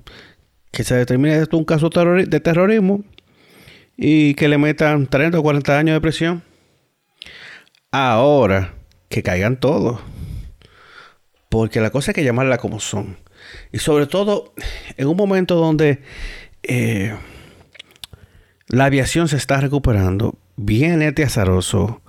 Que 0.70 0.84
se 0.84 0.94
determine 0.94 1.36
esto 1.36 1.56
un 1.56 1.64
caso 1.64 1.88
de 1.88 2.40
terrorismo 2.40 3.02
y 3.96 4.34
que 4.34 4.46
le 4.46 4.58
metan 4.58 5.08
30 5.08 5.40
o 5.40 5.42
40 5.42 5.76
años 5.78 5.94
de 5.94 6.00
prisión. 6.00 6.42
Ahora, 7.90 8.74
que 9.08 9.24
caigan 9.24 9.58
todos. 9.58 10.00
Porque 11.48 11.80
la 11.80 11.90
cosa 11.90 12.12
hay 12.12 12.14
que 12.14 12.24
llamarla 12.24 12.58
como 12.58 12.78
son. 12.78 13.16
Y 13.72 13.78
sobre 13.78 14.06
todo 14.06 14.52
en 14.96 15.08
un 15.08 15.16
momento 15.16 15.56
donde 15.56 16.00
eh, 16.62 17.16
la 18.68 18.86
aviación 18.86 19.28
se 19.28 19.36
está 19.36 19.60
recuperando, 19.60 20.38
viene 20.56 21.08
este 21.08 21.24
azaroso 21.24 22.02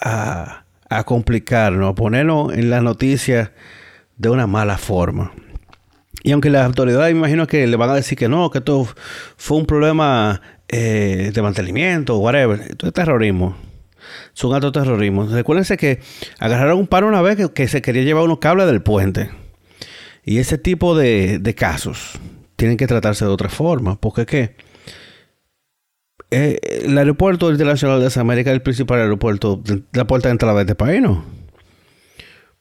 a 0.00 0.64
a 0.88 1.04
complicarnos, 1.04 1.90
a 1.90 1.94
ponernos 1.94 2.52
en 2.54 2.70
las 2.70 2.82
noticias 2.82 3.50
de 4.16 4.30
una 4.30 4.46
mala 4.46 4.78
forma. 4.78 5.32
Y 6.22 6.32
aunque 6.32 6.50
las 6.50 6.66
autoridades 6.66 7.12
me 7.12 7.20
imagino 7.20 7.46
que 7.46 7.66
le 7.66 7.76
van 7.76 7.90
a 7.90 7.94
decir 7.94 8.18
que 8.18 8.28
no, 8.28 8.50
que 8.50 8.58
esto 8.58 8.88
fue 9.36 9.58
un 9.58 9.66
problema 9.66 10.40
eh, 10.68 11.30
de 11.32 11.42
mantenimiento 11.42 12.18
whatever, 12.18 12.60
esto 12.60 12.86
es 12.86 12.92
terrorismo. 12.92 13.56
Es 14.34 14.42
un 14.42 14.54
acto 14.54 14.70
de 14.70 14.80
terrorismo. 14.80 15.26
Recuérdense 15.26 15.76
que 15.76 16.00
agarraron 16.38 16.78
un 16.78 16.86
paro 16.86 17.06
una 17.06 17.22
vez 17.22 17.36
que, 17.50 17.68
se 17.68 17.82
quería 17.82 18.02
llevar 18.02 18.24
unos 18.24 18.38
cables 18.38 18.66
del 18.66 18.82
puente. 18.82 19.30
Y 20.24 20.38
ese 20.38 20.58
tipo 20.58 20.96
de, 20.96 21.54
casos 21.56 22.18
tienen 22.56 22.76
que 22.76 22.86
tratarse 22.86 23.24
de 23.24 23.30
otra 23.30 23.48
forma. 23.48 24.00
Porque 24.00 24.26
qué? 24.26 24.56
Eh, 26.30 26.58
el 26.84 26.98
aeropuerto 26.98 27.50
internacional 27.50 28.00
de 28.00 28.20
América 28.20 28.50
es 28.50 28.54
el 28.54 28.62
principal 28.62 29.00
aeropuerto 29.00 29.62
la 29.92 30.06
puerta 30.06 30.28
de 30.28 30.32
entrada 30.32 30.54
de 30.56 30.60
este 30.60 30.74
país, 30.74 31.00
¿no? 31.00 31.24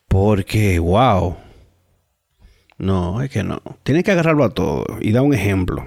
Porque, 0.08 0.80
wow. 0.80 1.36
No, 2.78 3.22
es 3.22 3.30
que 3.30 3.44
no. 3.44 3.62
Tienen 3.84 4.04
que 4.04 4.12
agarrarlo 4.12 4.44
a 4.44 4.54
todo 4.54 4.86
y 5.02 5.12
dar 5.12 5.24
un 5.24 5.34
ejemplo. 5.34 5.86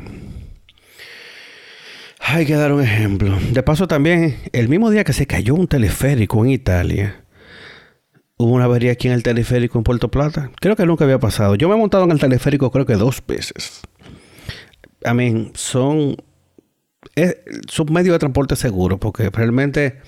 Hay 2.19 2.47
que 2.47 2.55
dar 2.55 2.73
un 2.73 2.83
ejemplo. 2.83 3.39
De 3.51 3.63
paso 3.63 3.89
también, 3.89 4.37
el 4.53 4.69
mismo 4.69 4.91
día 4.91 5.05
que 5.05 5.13
se 5.13 5.27
cayó 5.27 5.55
un 5.55 5.67
teleférico 5.67 6.45
en 6.45 6.51
Italia, 6.51 7.25
hubo 8.37 8.53
una 8.53 8.65
avería 8.65 8.93
aquí 8.93 9.09
en 9.09 9.15
el 9.15 9.23
teleférico 9.23 9.79
en 9.79 9.85
Puerto 9.85 10.11
Plata. 10.11 10.51
Creo 10.61 10.77
que 10.77 10.87
nunca 10.87 11.05
había 11.05 11.19
pasado. 11.19 11.55
Yo 11.55 11.69
me 11.69 11.75
he 11.75 11.79
montado 11.79 12.05
en 12.05 12.11
el 12.11 12.21
teleférico 12.21 12.71
creo 12.71 12.87
que 12.87 12.95
dos 12.95 13.23
veces. 13.27 13.81
I 15.05 15.15
mean, 15.15 15.53
son, 15.55 16.17
son 17.69 17.93
medios 17.93 18.15
de 18.15 18.19
transporte 18.19 18.57
seguro 18.57 18.99
porque 18.99 19.31
realmente 19.31 19.99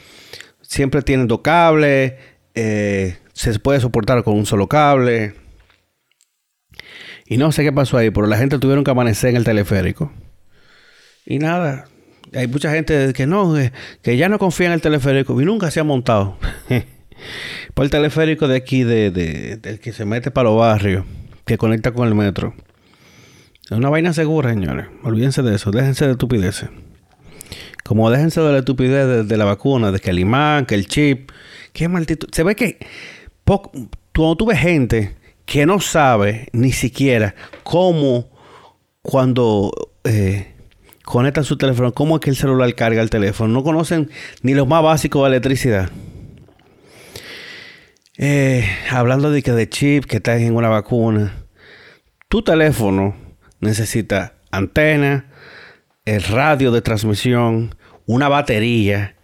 siempre 0.60 1.02
tienen 1.02 1.28
dos 1.28 1.40
cables, 1.40 2.14
eh, 2.54 3.18
se 3.32 3.58
puede 3.58 3.80
soportar 3.80 4.22
con 4.24 4.34
un 4.34 4.46
solo 4.46 4.68
cable. 4.68 5.34
Y 7.26 7.36
no 7.36 7.52
sé 7.52 7.62
qué 7.62 7.72
pasó 7.72 7.96
ahí, 7.96 8.10
pero 8.10 8.26
la 8.26 8.36
gente 8.36 8.58
tuvieron 8.58 8.84
que 8.84 8.90
amanecer 8.90 9.30
en 9.30 9.36
el 9.36 9.44
teleférico. 9.44 10.12
Y 11.24 11.38
nada, 11.38 11.86
hay 12.34 12.46
mucha 12.46 12.70
gente 12.72 13.12
que 13.12 13.26
no, 13.26 13.54
que, 14.02 14.16
ya 14.16 14.28
no 14.28 14.38
confía 14.38 14.66
en 14.66 14.72
el 14.72 14.80
teleférico 14.80 15.40
y 15.40 15.44
nunca 15.44 15.70
se 15.70 15.80
ha 15.80 15.84
montado. 15.84 16.38
Por 17.74 17.84
el 17.84 17.90
teleférico 17.90 18.48
de 18.48 18.56
aquí, 18.56 18.82
de, 18.82 19.10
del 19.10 19.78
que 19.78 19.92
se 19.92 20.04
mete 20.04 20.30
para 20.30 20.48
los 20.48 20.58
barrios, 20.58 21.04
que 21.46 21.56
conecta 21.56 21.92
con 21.92 22.08
el 22.08 22.14
metro. 22.14 22.54
Es 23.64 23.70
una 23.72 23.90
vaina 23.90 24.12
segura, 24.12 24.50
señores. 24.50 24.86
Olvídense 25.02 25.42
de 25.42 25.54
eso, 25.54 25.70
déjense 25.70 26.06
de 26.06 26.12
estupideces. 26.12 26.68
Como 27.84 28.10
déjense 28.10 28.40
de 28.40 28.52
la 28.52 28.58
estupidez 28.58 29.26
de, 29.26 29.36
la 29.36 29.44
vacuna, 29.44 29.90
de 29.92 29.98
que 29.98 30.10
el 30.10 30.18
imán, 30.18 30.66
que 30.66 30.74
el 30.74 30.86
chip. 30.86 31.30
Qué 31.72 31.88
maldito. 31.88 32.26
Se 32.32 32.42
ve 32.42 32.54
que 32.54 32.78
cuando 33.44 34.36
tú 34.36 34.46
ves 34.46 34.58
gente 34.58 35.16
que 35.46 35.66
no 35.66 35.80
sabe 35.80 36.48
ni 36.52 36.72
siquiera 36.72 37.34
cómo 37.64 38.30
cuando 39.02 39.72
eh, 40.04 40.54
conectan 41.04 41.44
su 41.44 41.56
teléfono, 41.56 41.92
cómo 41.92 42.16
es 42.16 42.20
que 42.20 42.30
el 42.30 42.36
celular 42.36 42.72
carga 42.74 43.02
el 43.02 43.10
teléfono. 43.10 43.52
No 43.52 43.64
conocen 43.64 44.10
ni 44.42 44.54
lo 44.54 44.66
más 44.66 44.82
básico 44.82 45.22
de 45.22 45.28
electricidad. 45.28 45.90
Eh, 48.16 48.64
hablando 48.90 49.30
de 49.30 49.42
que 49.42 49.52
de 49.52 49.68
chip 49.68 50.04
que 50.04 50.18
está 50.18 50.36
en 50.36 50.54
una 50.54 50.68
vacuna, 50.68 51.44
tu 52.28 52.42
teléfono 52.42 53.21
necesita 53.62 54.34
antena, 54.50 55.30
el 56.04 56.22
radio 56.22 56.70
de 56.72 56.82
transmisión, 56.82 57.74
una 58.04 58.28
batería, 58.28 59.16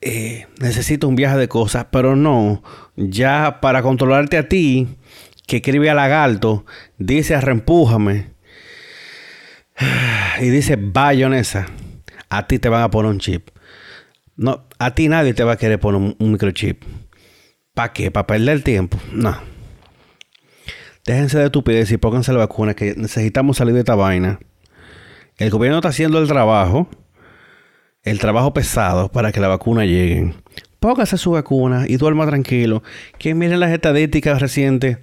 eh, 0.00 0.46
necesita 0.60 1.06
un 1.06 1.16
viaje 1.16 1.36
de 1.36 1.48
cosas, 1.48 1.86
pero 1.90 2.16
no, 2.16 2.62
ya 2.96 3.60
para 3.60 3.82
controlarte 3.82 4.38
a 4.38 4.48
ti, 4.48 4.88
que 5.46 5.56
escribe 5.56 5.90
a 5.90 5.94
lagarto, 5.94 6.64
dice 6.96 7.38
reempújame 7.38 8.30
y 10.40 10.48
dice 10.48 10.76
bayonesa, 10.76 11.66
a 12.30 12.46
ti 12.46 12.58
te 12.58 12.68
van 12.68 12.82
a 12.82 12.90
poner 12.90 13.10
un 13.10 13.18
chip. 13.18 13.50
No, 14.36 14.66
a 14.78 14.94
ti 14.94 15.08
nadie 15.08 15.34
te 15.34 15.44
va 15.44 15.52
a 15.52 15.56
querer 15.56 15.78
poner 15.78 16.14
un, 16.18 16.32
microchip. 16.32 16.82
¿Para 17.72 17.92
qué? 17.92 18.10
¿Para 18.10 18.26
perder 18.26 18.62
tiempo? 18.62 18.98
No. 19.12 19.53
Déjense 21.06 21.38
de 21.38 21.46
estupidez 21.46 21.90
y 21.92 21.96
pónganse 21.96 22.32
la 22.32 22.38
vacuna 22.38 22.74
que 22.74 22.94
necesitamos 22.96 23.58
salir 23.58 23.74
de 23.74 23.80
esta 23.80 23.94
vaina. 23.94 24.40
El 25.36 25.50
gobierno 25.50 25.78
está 25.78 25.88
haciendo 25.88 26.18
el 26.18 26.28
trabajo, 26.28 26.88
el 28.02 28.18
trabajo 28.18 28.54
pesado 28.54 29.10
para 29.10 29.32
que 29.32 29.40
la 29.40 29.48
vacuna 29.48 29.84
llegue. 29.84 30.34
Póngase 30.80 31.18
su 31.18 31.32
vacuna 31.32 31.84
y 31.88 31.96
duerma 31.96 32.26
tranquilo. 32.26 32.82
Que 33.18 33.34
miren 33.34 33.60
las 33.60 33.72
estadísticas 33.72 34.40
recientes 34.40 34.98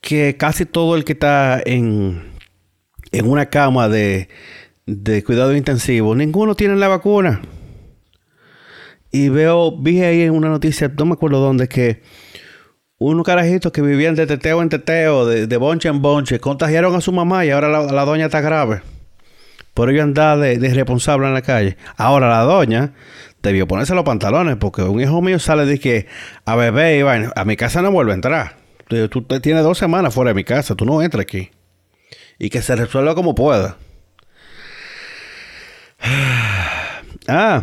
que 0.00 0.36
casi 0.36 0.66
todo 0.66 0.96
el 0.96 1.04
que 1.04 1.12
está 1.12 1.62
en 1.64 2.32
en 3.12 3.28
una 3.28 3.46
cama 3.46 3.88
de, 3.88 4.28
de 4.86 5.22
cuidado 5.22 5.54
intensivo, 5.54 6.14
ninguno 6.14 6.54
tiene 6.54 6.76
la 6.76 6.88
vacuna. 6.88 7.42
Y 9.12 9.28
veo, 9.28 9.78
vi 9.78 10.00
ahí 10.00 10.22
en 10.22 10.32
una 10.32 10.48
noticia, 10.48 10.90
no 10.96 11.04
me 11.04 11.12
acuerdo 11.12 11.38
dónde, 11.38 11.68
que 11.68 12.02
unos 13.10 13.24
carajitos 13.24 13.72
que 13.72 13.82
vivían 13.82 14.14
de 14.14 14.26
teteo 14.26 14.62
en 14.62 14.68
teteo, 14.68 15.26
de, 15.26 15.46
de 15.46 15.56
bonche 15.56 15.88
en 15.88 16.02
bonche, 16.02 16.40
contagiaron 16.40 16.94
a 16.94 17.00
su 17.00 17.12
mamá 17.12 17.44
y 17.44 17.50
ahora 17.50 17.68
la, 17.68 18.04
doña 18.04 18.26
está 18.26 18.40
grave. 18.40 18.82
Por 19.74 19.90
ello 19.90 20.02
andar 20.02 20.38
de, 20.38 20.54
en 20.54 21.34
la 21.34 21.42
calle. 21.42 21.76
Ahora 21.96 22.28
la 22.28 22.42
doña 22.42 22.92
debió 23.42 23.66
ponerse 23.66 23.94
los 23.94 24.04
pantalones 24.04 24.56
porque 24.56 24.82
un 24.82 25.00
hijo 25.00 25.20
mío 25.22 25.38
sale 25.38 25.66
de 25.66 25.78
que 25.78 26.06
a 26.44 26.56
bebé 26.56 26.98
y 26.98 27.02
a 27.02 27.44
mi 27.44 27.56
casa 27.56 27.82
no 27.82 27.90
vuelve 27.90 28.12
a 28.12 28.14
entrar. 28.14 28.56
Tú, 28.88 29.08
tú 29.08 29.40
tienes 29.40 29.62
dos 29.62 29.78
semanas 29.78 30.14
fuera 30.14 30.30
de 30.30 30.34
mi 30.34 30.44
casa, 30.44 30.74
tú 30.74 30.84
no 30.84 31.02
entras 31.02 31.22
aquí 31.22 31.50
y 32.38 32.50
que 32.50 32.60
se 32.60 32.74
resuelva 32.76 33.14
como 33.14 33.34
pueda. 33.34 33.76
Ah, 37.28 37.62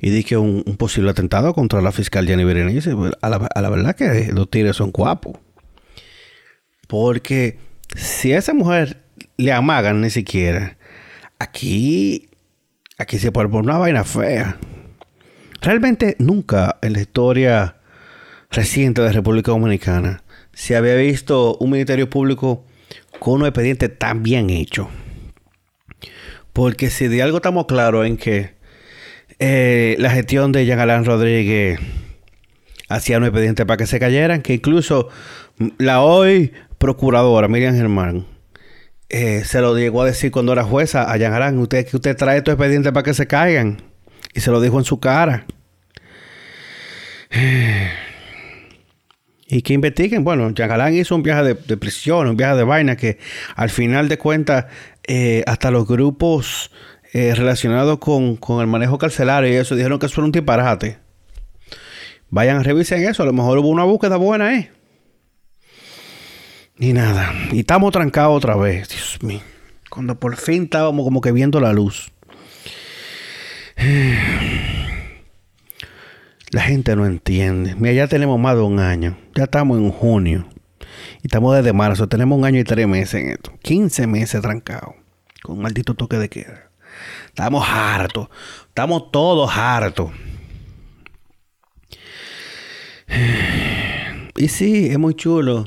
y 0.00 0.10
dije 0.10 0.36
un, 0.36 0.62
posible 0.78 1.10
atentado 1.10 1.54
contra 1.54 1.80
la 1.80 1.92
fiscal 1.92 2.26
Jenny 2.26 2.44
Berenice. 2.44 2.94
A 3.22 3.28
la, 3.28 3.36
a 3.36 3.62
la 3.62 3.70
verdad 3.70 3.96
que 3.96 4.30
los 4.32 4.50
tigres 4.50 4.76
son 4.76 4.90
guapos. 4.90 5.38
Porque 6.88 7.58
si 7.94 8.32
a 8.32 8.38
esa 8.38 8.54
mujer 8.54 9.02
le 9.36 9.52
amagan 9.52 10.00
ni 10.00 10.10
siquiera, 10.10 10.76
aquí, 11.38 12.28
aquí 12.98 13.18
se 13.18 13.32
pone 13.32 13.48
por 13.48 13.62
una 13.62 13.78
vaina 13.78 14.04
fea. 14.04 14.58
Realmente 15.60 16.16
nunca 16.18 16.78
en 16.82 16.92
la 16.92 17.00
historia 17.00 17.76
reciente 18.50 19.02
de 19.02 19.12
República 19.12 19.50
Dominicana 19.50 20.22
se 20.52 20.76
había 20.76 20.94
visto 20.94 21.56
un 21.58 21.70
ministerio 21.70 22.08
público 22.08 22.64
con 23.18 23.40
un 23.40 23.46
expediente 23.46 23.88
tan 23.88 24.22
bien 24.22 24.50
hecho. 24.50 24.88
Porque 26.52 26.88
si 26.88 27.08
de 27.08 27.22
algo 27.22 27.38
estamos 27.38 27.66
claros 27.66 28.06
en 28.06 28.16
que 28.16 28.55
eh, 29.38 29.96
la 29.98 30.10
gestión 30.10 30.52
de 30.52 30.66
Jean 30.66 30.78
Alain 30.78 31.04
Rodríguez 31.04 31.78
hacía 32.88 33.18
un 33.18 33.24
expediente 33.24 33.66
para 33.66 33.76
que 33.76 33.86
se 33.86 33.98
cayeran, 33.98 34.42
que 34.42 34.54
incluso 34.54 35.08
la 35.78 36.02
hoy 36.02 36.52
procuradora 36.78 37.48
Miriam 37.48 37.74
Germán 37.74 38.26
eh, 39.08 39.42
se 39.44 39.60
lo 39.60 39.76
llegó 39.76 40.02
a 40.02 40.06
decir 40.06 40.30
cuando 40.30 40.52
era 40.52 40.64
jueza 40.64 41.10
a 41.10 41.16
Jean 41.16 41.32
Alain, 41.32 41.58
usted, 41.58 41.86
que 41.86 41.96
usted 41.96 42.16
trae 42.16 42.38
estos 42.38 42.54
expedientes 42.54 42.92
para 42.92 43.04
que 43.04 43.14
se 43.14 43.26
caigan. 43.26 43.82
Y 44.34 44.40
se 44.40 44.50
lo 44.50 44.60
dijo 44.60 44.78
en 44.78 44.84
su 44.84 45.00
cara. 45.00 45.46
y 49.48 49.62
que 49.62 49.74
investiguen. 49.74 50.24
Bueno, 50.24 50.50
Yagalán 50.50 50.94
hizo 50.94 51.14
un 51.14 51.22
viaje 51.22 51.54
de, 51.54 51.76
prisión, 51.76 52.28
un 52.28 52.36
viaje 52.36 52.56
de 52.56 52.64
vaina 52.64 52.96
que 52.96 53.18
al 53.54 53.70
final 53.70 54.08
de 54.08 54.18
cuentas 54.18 54.66
eh, 55.06 55.44
hasta 55.46 55.70
los 55.70 55.86
grupos 55.86 56.72
eh, 57.18 57.34
relacionados 57.34 57.98
con, 57.98 58.38
el 58.60 58.66
manejo 58.66 58.98
carcelario 58.98 59.50
y 59.50 59.54
eso 59.54 59.74
dijeron 59.74 59.98
que 59.98 60.04
eso 60.04 60.20
era 60.20 60.26
un 60.26 60.32
disparate. 60.32 60.98
Vayan, 62.28 62.62
revisen 62.62 63.04
eso, 63.04 63.22
a 63.22 63.26
lo 63.26 63.32
mejor 63.32 63.56
hubo 63.56 63.68
una 63.68 63.84
búsqueda 63.84 64.18
buena, 64.18 64.54
¿eh? 64.54 64.70
Y 66.78 66.92
nada, 66.92 67.32
y 67.52 67.60
estamos 67.60 67.90
trancados 67.92 68.36
otra 68.36 68.54
vez, 68.54 68.90
Dios 68.90 69.18
mío. 69.22 69.40
Cuando 69.88 70.20
por 70.20 70.36
fin 70.36 70.64
estábamos 70.64 71.06
como 71.06 71.22
que 71.22 71.32
viendo 71.32 71.58
la 71.58 71.72
luz. 71.72 72.12
La 76.50 76.60
gente 76.62 76.94
no 76.96 77.06
entiende. 77.06 77.74
Mira, 77.76 77.94
ya 77.94 78.08
tenemos 78.08 78.38
más 78.38 78.56
de 78.56 78.62
un 78.62 78.78
año. 78.78 79.16
Ya 79.34 79.44
estamos 79.44 79.78
en 79.78 79.90
junio. 79.90 80.46
Y 81.22 81.26
estamos 81.26 81.56
desde 81.56 81.72
marzo. 81.72 82.08
Tenemos 82.08 82.38
un 82.38 82.44
año 82.44 82.60
y 82.60 82.64
tres 82.64 82.86
meses 82.86 83.22
en 83.22 83.30
esto. 83.30 83.52
15 83.62 84.06
meses 84.06 84.42
trancados. 84.42 84.94
Con 85.42 85.56
un 85.56 85.62
maldito 85.62 85.94
toque 85.94 86.18
de 86.18 86.28
queda. 86.28 86.65
Estamos 87.36 87.68
hartos. 87.68 88.28
Estamos 88.68 89.12
todos 89.12 89.50
hartos. 89.54 90.10
Y 94.38 94.48
sí, 94.48 94.88
es 94.90 94.98
muy 94.98 95.14
chulo 95.14 95.66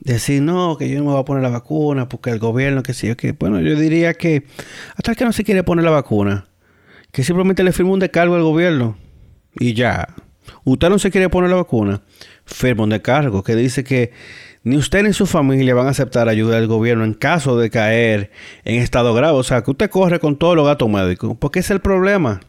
decir, 0.00 0.42
no, 0.42 0.76
que 0.76 0.88
yo 0.88 0.98
no 0.98 1.04
me 1.04 1.10
voy 1.12 1.20
a 1.20 1.24
poner 1.24 1.42
la 1.44 1.50
vacuna 1.50 2.08
porque 2.08 2.30
el 2.30 2.40
gobierno, 2.40 2.82
que 2.82 2.94
sí, 2.94 3.14
que 3.14 3.30
bueno, 3.30 3.60
yo 3.60 3.78
diría 3.78 4.14
que 4.14 4.44
hasta 4.96 5.14
que 5.14 5.24
no 5.24 5.32
se 5.32 5.44
quiere 5.44 5.62
poner 5.62 5.84
la 5.84 5.92
vacuna, 5.92 6.48
que 7.12 7.22
simplemente 7.22 7.62
le 7.62 7.70
firme 7.70 7.92
un 7.92 8.00
descargo 8.00 8.34
al 8.34 8.42
gobierno 8.42 8.96
y 9.54 9.74
ya. 9.74 10.16
Usted 10.64 10.88
no 10.88 10.98
se 10.98 11.12
quiere 11.12 11.28
poner 11.28 11.50
la 11.50 11.56
vacuna, 11.56 12.02
firma 12.44 12.82
un 12.82 12.90
descargo 12.90 13.44
que 13.44 13.54
dice 13.54 13.84
que 13.84 14.10
ni 14.64 14.78
usted 14.78 15.02
ni 15.02 15.12
su 15.12 15.26
familia 15.26 15.74
van 15.74 15.86
a 15.86 15.90
aceptar 15.90 16.28
ayuda 16.28 16.56
del 16.56 16.66
gobierno 16.66 17.04
en 17.04 17.12
caso 17.12 17.58
de 17.58 17.68
caer 17.68 18.30
en 18.64 18.80
estado 18.80 19.12
grave. 19.12 19.36
O 19.38 19.42
sea, 19.42 19.62
que 19.62 19.70
usted 19.70 19.90
corre 19.90 20.18
con 20.18 20.36
todos 20.36 20.56
los 20.56 20.66
gatos 20.66 20.88
médicos. 20.88 21.36
Porque 21.38 21.60
es 21.60 21.70
el 21.70 21.80
problema. 21.80 22.40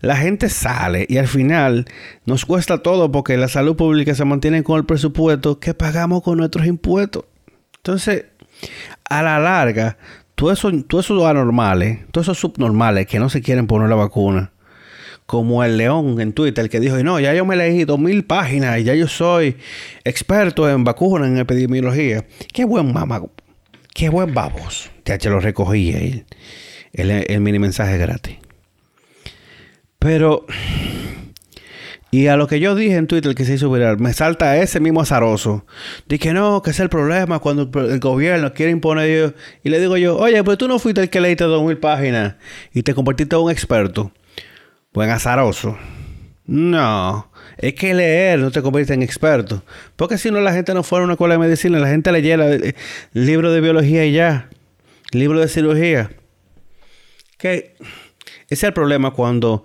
La 0.00 0.16
gente 0.16 0.48
sale 0.48 1.06
y 1.08 1.18
al 1.18 1.28
final 1.28 1.86
nos 2.24 2.44
cuesta 2.44 2.82
todo 2.82 3.10
porque 3.10 3.36
la 3.36 3.48
salud 3.48 3.76
pública 3.76 4.14
se 4.14 4.24
mantiene 4.24 4.62
con 4.62 4.78
el 4.78 4.84
presupuesto 4.84 5.60
que 5.60 5.74
pagamos 5.74 6.22
con 6.22 6.38
nuestros 6.38 6.66
impuestos. 6.66 7.24
Entonces, 7.76 8.26
a 9.08 9.22
la 9.22 9.38
larga, 9.38 9.96
todos 10.34 10.58
esos, 10.58 10.72
esos 10.72 11.24
anormales, 11.24 12.00
todos 12.12 12.26
esos 12.26 12.38
subnormales 12.38 13.06
que 13.06 13.18
no 13.18 13.28
se 13.28 13.42
quieren 13.42 13.66
poner 13.66 13.88
la 13.88 13.96
vacuna, 13.96 14.52
como 15.28 15.62
el 15.62 15.76
León 15.76 16.22
en 16.22 16.32
Twitter 16.32 16.70
que 16.70 16.80
dijo, 16.80 16.96
no, 17.02 17.20
ya 17.20 17.34
yo 17.34 17.44
me 17.44 17.54
leí 17.54 17.84
dos 17.84 17.98
mil 17.98 18.24
páginas 18.24 18.78
y 18.78 18.84
ya 18.84 18.94
yo 18.94 19.08
soy 19.08 19.58
experto 20.02 20.70
en 20.70 20.84
vacunas, 20.84 21.28
en 21.28 21.36
epidemiología. 21.36 22.24
Qué 22.50 22.64
buen 22.64 22.94
mamá, 22.94 23.22
qué 23.92 24.08
buen 24.08 24.32
babos. 24.32 24.90
Te 25.02 25.18
lo 25.28 25.38
recogí 25.38 25.90
el, 26.94 27.10
el, 27.10 27.40
mini 27.42 27.58
mensaje 27.58 27.98
gratis. 27.98 28.38
Pero 29.98 30.46
y 32.10 32.28
a 32.28 32.38
lo 32.38 32.46
que 32.46 32.58
yo 32.58 32.74
dije 32.74 32.96
en 32.96 33.06
Twitter 33.06 33.34
que 33.34 33.44
se 33.44 33.52
hizo 33.52 33.70
viral, 33.70 33.98
me 33.98 34.14
salta 34.14 34.56
ese 34.56 34.80
mismo 34.80 35.02
azaroso. 35.02 35.66
Dije, 36.06 36.32
no, 36.32 36.62
que 36.62 36.70
es 36.70 36.80
el 36.80 36.88
problema 36.88 37.38
cuando 37.38 37.68
el 37.82 38.00
gobierno 38.00 38.54
quiere 38.54 38.72
imponer. 38.72 39.34
Y 39.62 39.68
le 39.68 39.78
digo 39.78 39.98
yo, 39.98 40.16
oye, 40.16 40.42
pues 40.42 40.56
tú 40.56 40.68
no 40.68 40.78
fuiste 40.78 41.02
el 41.02 41.10
que 41.10 41.20
leíste 41.20 41.44
dos 41.44 41.62
mil 41.66 41.76
páginas 41.76 42.36
y 42.72 42.82
te 42.82 42.94
convertiste 42.94 43.36
en 43.36 43.42
un 43.42 43.50
experto. 43.50 44.10
Buen 44.92 45.10
azaroso. 45.10 45.76
No, 46.46 47.30
es 47.58 47.74
que 47.74 47.92
leer 47.92 48.38
no 48.38 48.50
te 48.50 48.62
convierte 48.62 48.94
en 48.94 49.02
experto. 49.02 49.62
Porque 49.96 50.16
si 50.16 50.30
no, 50.30 50.40
la 50.40 50.52
gente 50.54 50.72
no 50.72 50.82
fuera 50.82 51.02
a 51.02 51.04
una 51.04 51.12
escuela 51.12 51.34
de 51.34 51.40
medicina, 51.40 51.78
la 51.78 51.88
gente 51.88 52.10
leyera 52.10 52.46
el 52.50 52.74
libro 53.12 53.52
de 53.52 53.60
biología 53.60 54.06
y 54.06 54.12
ya. 54.12 54.48
libro 55.12 55.40
de 55.40 55.48
cirugía. 55.48 56.10
Que 57.36 57.76
ese 58.48 58.54
es 58.54 58.62
el 58.62 58.72
problema 58.72 59.10
cuando 59.10 59.62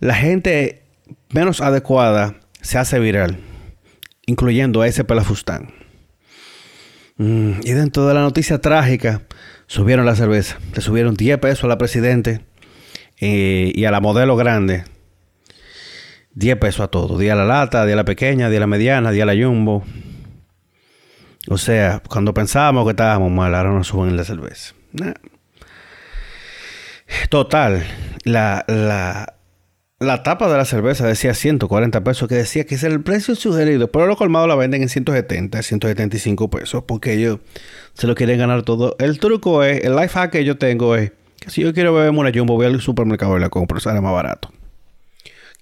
la 0.00 0.14
gente 0.14 0.82
menos 1.30 1.62
adecuada 1.62 2.34
se 2.60 2.76
hace 2.76 2.98
viral, 2.98 3.38
incluyendo 4.26 4.82
a 4.82 4.86
ese 4.86 5.04
pelafustán. 5.04 5.72
Mm, 7.16 7.60
y 7.62 7.72
dentro 7.72 8.06
de 8.06 8.12
la 8.12 8.20
noticia 8.20 8.60
trágica, 8.60 9.22
subieron 9.66 10.04
la 10.04 10.14
cerveza. 10.14 10.58
Le 10.74 10.82
subieron 10.82 11.14
10 11.14 11.38
pesos 11.38 11.64
a 11.64 11.68
la 11.68 11.78
presidente 11.78 12.44
eh, 13.24 13.70
y 13.72 13.84
a 13.84 13.92
la 13.92 14.00
modelo 14.00 14.34
grande. 14.34 14.82
10 16.34 16.56
pesos 16.56 16.80
a 16.80 16.88
todo. 16.88 17.18
Día 17.18 17.34
a 17.34 17.36
la 17.36 17.44
lata, 17.44 17.86
día 17.86 17.94
a 17.94 17.98
la 17.98 18.04
pequeña, 18.04 18.48
día 18.48 18.58
a 18.58 18.60
la 18.60 18.66
mediana, 18.66 19.12
día 19.12 19.22
a 19.22 19.26
la 19.26 19.36
jumbo. 19.36 19.84
O 21.48 21.56
sea, 21.56 22.02
cuando 22.08 22.34
pensábamos 22.34 22.84
que 22.84 22.90
estábamos 22.90 23.30
mal, 23.30 23.54
ahora 23.54 23.70
nos 23.70 23.86
suben 23.86 24.16
la 24.16 24.24
cerveza. 24.24 24.74
Total, 27.28 27.84
la, 28.24 28.64
la, 28.66 29.36
la 30.00 30.22
tapa 30.24 30.50
de 30.50 30.56
la 30.56 30.64
cerveza 30.64 31.06
decía 31.06 31.32
140 31.32 32.02
pesos, 32.02 32.28
que 32.28 32.34
decía 32.34 32.64
que 32.64 32.74
era 32.74 32.88
el 32.88 33.02
precio 33.02 33.36
sugerido, 33.36 33.92
pero 33.92 34.06
los 34.06 34.16
colmados 34.16 34.48
la 34.48 34.56
venden 34.56 34.82
en 34.82 34.88
170, 34.88 35.62
175 35.62 36.50
pesos, 36.50 36.84
porque 36.88 37.12
ellos 37.12 37.38
se 37.94 38.08
lo 38.08 38.16
quieren 38.16 38.40
ganar 38.40 38.62
todo. 38.64 38.96
El 38.98 39.20
truco 39.20 39.62
es, 39.62 39.84
el 39.84 39.94
life 39.94 40.08
hack 40.08 40.32
que 40.32 40.44
yo 40.44 40.58
tengo 40.58 40.96
es 40.96 41.12
que 41.42 41.50
si 41.50 41.62
yo 41.62 41.72
quiero 41.74 41.92
beberme 41.92 42.20
una 42.20 42.30
jumbo, 42.32 42.54
voy 42.54 42.66
al 42.66 42.80
supermercado 42.80 43.36
y 43.36 43.40
la 43.40 43.48
compro, 43.48 43.80
sale 43.80 44.00
más 44.00 44.12
barato. 44.12 44.52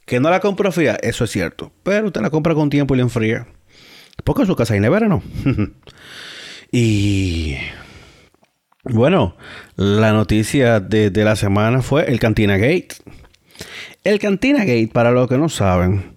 Que 0.05 0.21
no 0.21 0.29
la 0.31 0.41
compro 0.41 0.73
fría, 0.73 0.99
eso 1.03 1.25
es 1.25 1.31
cierto, 1.31 1.73
pero 1.83 2.07
usted 2.07 2.21
la 2.21 2.31
compra 2.31 2.55
con 2.55 2.69
tiempo 2.69 2.95
y 2.95 2.99
la 2.99 3.05
enfría. 3.05 3.47
Porque 4.25 4.43
en 4.43 4.49
su 4.49 4.57
casa 4.57 4.75
hay 4.75 4.81
nevera, 4.81 5.09
¿no? 5.09 5.23
y 6.73 7.57
bueno, 8.85 9.37
la 9.77 10.13
noticia 10.13 10.81
de, 10.81 11.11
de 11.11 11.25
la 11.25 11.37
semana 11.37 11.81
fue 11.81 12.11
el 12.11 12.19
Cantina 12.19 12.57
Gate. 12.57 12.89
El 14.05 14.19
Cantina 14.19 14.61
Gate, 14.61 14.91
para 14.93 15.11
los 15.11 15.29
que 15.29 15.39
no 15.39 15.49
saben, 15.49 16.17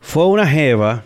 fue 0.00 0.26
una 0.26 0.46
jeva 0.46 1.04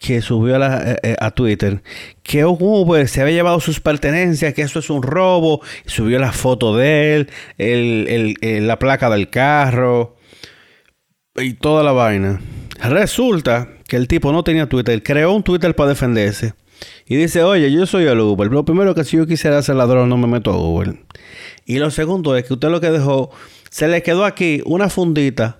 que 0.00 0.22
subió 0.22 0.56
a, 0.56 0.92
eh, 0.92 0.96
eh, 1.02 1.16
Twitter 1.34 1.82
que 2.22 2.44
Uber 2.46 3.06
se 3.06 3.20
había 3.20 3.34
llevado 3.34 3.60
sus 3.60 3.80
pertenencias, 3.80 4.54
que 4.54 4.62
eso 4.62 4.78
es 4.78 4.88
un 4.88 5.02
robo, 5.02 5.60
subió 5.84 6.18
la 6.18 6.32
foto 6.32 6.76
de 6.76 7.26
él, 7.58 8.66
la 8.66 8.78
placa 8.78 9.10
del 9.10 9.28
carro 9.28 10.16
y 11.36 11.54
toda 11.54 11.82
la 11.82 11.92
vaina. 11.92 12.40
Resulta 12.82 13.68
que 13.86 13.96
el 13.96 14.08
tipo 14.08 14.32
no 14.32 14.42
tenía 14.42 14.68
Twitter, 14.68 15.02
creó 15.02 15.32
un 15.32 15.42
Twitter 15.42 15.74
para 15.74 15.90
defenderse. 15.90 16.54
Y 17.06 17.16
dice, 17.16 17.42
oye, 17.42 17.70
yo 17.70 17.84
soy 17.84 18.04
el 18.04 18.20
Uber. 18.20 18.50
Lo 18.50 18.64
primero 18.64 18.94
que 18.94 19.04
si 19.04 19.18
yo 19.18 19.26
quisiera 19.26 19.60
ser 19.62 19.74
ladrón, 19.74 20.08
no 20.08 20.16
me 20.16 20.26
meto 20.26 20.50
a 20.50 20.56
Uber. 20.56 20.96
Y 21.66 21.78
lo 21.78 21.90
segundo 21.90 22.36
es 22.36 22.44
que 22.44 22.54
usted 22.54 22.68
lo 22.68 22.80
que 22.80 22.90
dejó 22.90 23.30
se 23.68 23.86
le 23.88 24.02
quedó 24.02 24.24
aquí 24.24 24.62
una 24.64 24.88
fundita 24.88 25.59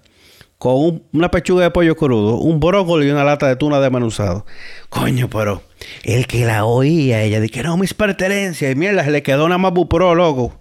con 0.61 1.05
una 1.15 1.31
pechuga 1.31 1.63
de 1.63 1.71
pollo 1.71 1.97
crudo, 1.97 2.37
un 2.37 2.61
brócoli 2.61 3.09
y 3.09 3.11
una 3.11 3.25
lata 3.25 3.49
de 3.49 3.57
tuna 3.57 3.81
desmenuzado. 3.81 4.45
Coño, 4.91 5.31
pero 5.31 5.63
el 6.03 6.27
que 6.27 6.45
la 6.45 6.67
oía, 6.67 7.23
ella 7.23 7.41
dije, 7.41 7.63
no, 7.63 7.79
mis 7.79 7.95
pertenencias. 7.95 8.71
Y 8.71 8.75
mierda, 8.75 9.03
se 9.03 9.11
le 9.11 9.23
quedó 9.23 9.47
una 9.47 9.57
Mabu 9.57 9.89
Pro, 9.89 10.15
loco. 10.15 10.61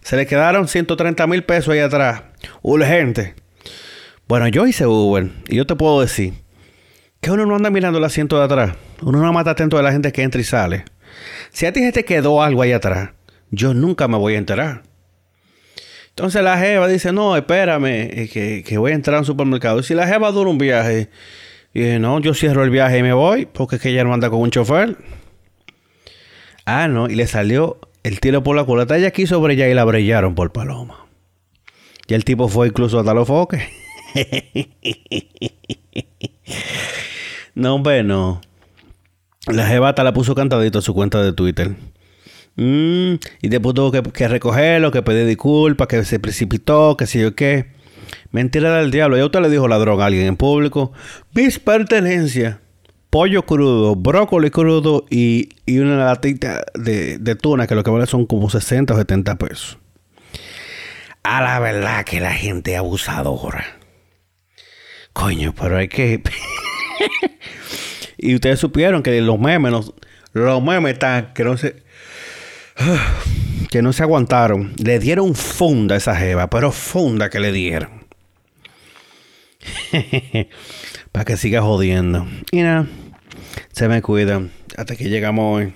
Se 0.00 0.16
le 0.16 0.26
quedaron 0.26 0.66
130 0.66 1.26
mil 1.26 1.44
pesos 1.44 1.74
ahí 1.74 1.80
atrás. 1.80 2.22
Urgente. 2.62 3.34
Bueno, 4.26 4.48
yo 4.48 4.66
hice 4.66 4.86
Uber 4.86 5.30
y 5.46 5.56
yo 5.56 5.66
te 5.66 5.76
puedo 5.76 6.00
decir 6.00 6.32
que 7.20 7.30
uno 7.30 7.44
no 7.44 7.54
anda 7.54 7.68
mirando 7.68 7.98
el 7.98 8.04
asiento 8.04 8.38
de 8.38 8.44
atrás. 8.44 8.76
Uno 9.02 9.20
no 9.20 9.30
mata 9.34 9.50
atento 9.50 9.76
de 9.76 9.82
la 9.82 9.92
gente 9.92 10.10
que 10.10 10.22
entra 10.22 10.40
y 10.40 10.44
sale. 10.44 10.86
Si 11.50 11.66
a 11.66 11.72
ti 11.74 11.80
se 11.80 11.92
te 11.92 12.06
quedó 12.06 12.42
algo 12.42 12.62
ahí 12.62 12.72
atrás, 12.72 13.10
yo 13.50 13.74
nunca 13.74 14.08
me 14.08 14.16
voy 14.16 14.36
a 14.36 14.38
enterar. 14.38 14.84
Entonces 16.16 16.44
la 16.44 16.56
jeva 16.58 16.86
dice, 16.86 17.12
no, 17.12 17.36
espérame, 17.36 17.86
eh, 17.86 18.62
que, 18.64 18.78
voy 18.78 18.92
a 18.92 18.94
entrar 18.94 19.16
a 19.16 19.18
un 19.18 19.24
supermercado. 19.24 19.80
Y 19.80 19.82
si 19.82 19.94
la 19.94 20.06
jeva 20.06 20.30
dura 20.30 20.48
un 20.48 20.58
viaje, 20.58 21.08
y 21.72 21.80
dice, 21.80 21.98
no, 21.98 22.20
yo 22.20 22.34
cierro 22.34 22.62
el 22.62 22.70
viaje 22.70 22.98
y 22.98 23.02
me 23.02 23.12
voy, 23.12 23.46
porque 23.46 23.76
es 23.76 23.82
que 23.82 23.90
ella 23.90 24.04
no 24.04 24.14
anda 24.14 24.30
con 24.30 24.40
un 24.40 24.50
chofer. 24.52 24.96
Ah, 26.66 26.86
no, 26.86 27.08
y 27.08 27.16
le 27.16 27.26
salió 27.26 27.80
el 28.04 28.20
tiro 28.20 28.44
por 28.44 28.54
la 28.54 28.62
culata. 28.62 28.96
Ella 28.96 29.08
aquí 29.08 29.26
sobre 29.26 29.54
ella 29.54 29.68
y 29.68 29.74
la 29.74 29.84
brillaron 29.84 30.36
por 30.36 30.52
paloma. 30.52 31.04
Y 32.06 32.14
el 32.14 32.24
tipo 32.24 32.46
fue 32.46 32.68
incluso 32.68 33.00
hasta 33.00 33.12
los 33.12 33.26
foques. 33.26 33.64
no, 37.56 37.74
hombre, 37.74 38.04
no. 38.04 38.40
La 39.48 39.66
jebata 39.66 40.04
la 40.04 40.14
puso 40.14 40.36
cantadito 40.36 40.78
a 40.78 40.82
su 40.82 40.94
cuenta 40.94 41.20
de 41.20 41.32
Twitter. 41.32 41.74
Mm, 42.56 43.14
y 43.42 43.48
después 43.48 43.74
tuvo 43.74 43.90
que, 43.90 44.28
recogerlo, 44.28 44.92
que 44.92 45.02
pedir 45.02 45.26
disculpas, 45.26 45.88
que 45.88 46.04
se 46.04 46.20
precipitó, 46.20 46.96
que 46.96 47.06
sé 47.06 47.20
yo 47.20 47.34
qué. 47.34 47.72
Mentira 48.30 48.76
del 48.78 48.90
diablo. 48.90 49.16
Ya 49.16 49.24
usted 49.24 49.40
le 49.40 49.50
dijo 49.50 49.68
ladrón 49.68 50.00
a 50.00 50.06
alguien 50.06 50.26
en 50.26 50.36
público. 50.36 50.92
Mis 51.34 51.58
pertenencias. 51.58 52.58
Pollo 53.10 53.42
crudo, 53.46 53.94
brócoli 53.94 54.50
crudo 54.50 55.06
y, 55.08 55.48
una 55.68 56.04
latita 56.04 56.64
de, 56.74 57.18
de, 57.18 57.36
tuna 57.36 57.68
que 57.68 57.76
lo 57.76 57.84
que 57.84 57.90
vale 57.90 58.06
son 58.06 58.26
como 58.26 58.50
60 58.50 58.92
o 58.92 58.96
70 58.96 59.36
pesos. 59.36 59.78
A 61.22 61.40
la 61.40 61.60
verdad 61.60 62.04
que 62.04 62.20
la 62.20 62.32
gente 62.32 62.76
abusadora. 62.76 63.64
Coño, 65.12 65.54
pero 65.54 65.78
hay 65.78 65.86
que... 65.86 66.22
y 68.18 68.34
ustedes 68.34 68.58
supieron 68.58 69.04
que 69.04 69.20
los 69.20 69.38
memes, 69.38 69.70
los, 69.70 69.94
los 70.32 70.60
memes 70.60 70.94
están, 70.94 71.32
que 71.34 71.44
no 71.44 71.56
se 71.56 71.83
que 73.70 73.82
no 73.82 73.92
se 73.92 74.02
aguantaron. 74.02 74.72
Le 74.76 74.98
dieron 74.98 75.34
funda 75.34 75.94
a 75.94 75.98
esa 75.98 76.16
jeva, 76.16 76.48
pero 76.48 76.72
funda 76.72 77.30
que 77.30 77.40
le 77.40 77.52
dieron. 77.52 78.04
Para 81.12 81.24
que 81.24 81.36
siga 81.36 81.62
jodiendo. 81.62 82.26
Y 82.50 82.62
nada, 82.62 82.86
se 83.72 83.88
me 83.88 84.02
cuidan. 84.02 84.50
Hasta 84.76 84.96
que 84.96 85.08
llegamos 85.08 85.56
hoy. 85.56 85.74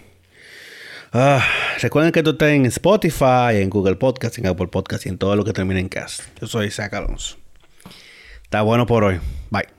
Ah, 1.12 1.42
recuerden 1.80 2.12
que 2.12 2.18
esto 2.20 2.32
está 2.32 2.52
en 2.52 2.66
Spotify, 2.66 3.56
en 3.62 3.70
Google 3.70 3.96
Podcast, 3.96 4.36
en 4.38 4.46
Apple 4.46 4.68
Podcast 4.68 5.06
y 5.06 5.08
en 5.08 5.16
todo 5.16 5.36
lo 5.36 5.44
que 5.44 5.52
termine 5.52 5.80
en 5.80 5.88
cast. 5.88 6.22
Yo 6.40 6.46
soy 6.46 6.66
Isaac 6.66 6.92
Alonso. 6.94 7.36
Está 8.42 8.62
bueno 8.62 8.86
por 8.86 9.04
hoy. 9.04 9.20
Bye. 9.50 9.77